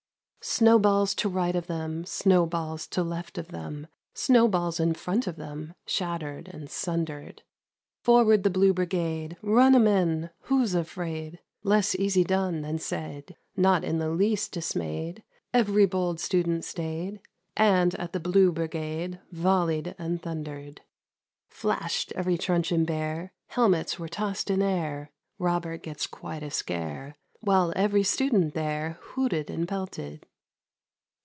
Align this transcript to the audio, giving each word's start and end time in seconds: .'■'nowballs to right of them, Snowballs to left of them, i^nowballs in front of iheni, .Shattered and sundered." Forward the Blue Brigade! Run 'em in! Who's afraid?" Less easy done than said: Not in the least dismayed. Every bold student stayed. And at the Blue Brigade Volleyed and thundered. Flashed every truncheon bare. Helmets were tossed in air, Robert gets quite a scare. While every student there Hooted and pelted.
.'■'nowballs 0.43 1.15
to 1.15 1.29
right 1.29 1.55
of 1.55 1.67
them, 1.67 2.03
Snowballs 2.03 2.87
to 2.87 3.03
left 3.03 3.37
of 3.37 3.49
them, 3.49 3.85
i^nowballs 4.15 4.79
in 4.79 4.95
front 4.95 5.27
of 5.27 5.35
iheni, 5.35 5.75
.Shattered 5.85 6.47
and 6.51 6.67
sundered." 6.67 7.43
Forward 8.03 8.41
the 8.41 8.49
Blue 8.49 8.73
Brigade! 8.73 9.37
Run 9.43 9.75
'em 9.75 9.85
in! 9.85 10.31
Who's 10.45 10.73
afraid?" 10.73 11.37
Less 11.63 11.93
easy 11.93 12.23
done 12.23 12.63
than 12.63 12.79
said: 12.79 13.35
Not 13.55 13.83
in 13.83 13.99
the 13.99 14.09
least 14.09 14.51
dismayed. 14.51 15.21
Every 15.53 15.85
bold 15.85 16.19
student 16.19 16.65
stayed. 16.65 17.19
And 17.55 17.93
at 17.99 18.11
the 18.11 18.19
Blue 18.19 18.51
Brigade 18.51 19.19
Volleyed 19.31 19.93
and 19.99 20.23
thundered. 20.23 20.81
Flashed 21.51 22.11
every 22.13 22.39
truncheon 22.39 22.83
bare. 22.83 23.31
Helmets 23.49 23.99
were 23.99 24.09
tossed 24.09 24.49
in 24.49 24.63
air, 24.63 25.11
Robert 25.37 25.83
gets 25.83 26.07
quite 26.07 26.41
a 26.41 26.49
scare. 26.49 27.15
While 27.41 27.73
every 27.75 28.01
student 28.01 28.55
there 28.55 28.97
Hooted 29.01 29.51
and 29.51 29.67
pelted. 29.67 30.25